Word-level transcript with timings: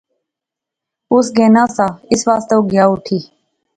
اس 1.13 1.27
گینا 1.37 1.63
ساہ، 1.75 1.93
اس 2.11 2.21
واسطے 2.27 2.53
او 2.57 2.61
گیا 2.71 2.85
اٹھی 2.91 3.19